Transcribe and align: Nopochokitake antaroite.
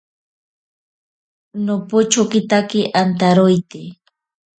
Nopochokitake 1.65 2.81
antaroite. 3.01 3.83